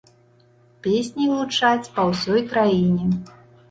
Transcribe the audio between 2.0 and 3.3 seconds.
па ўсёй краіне.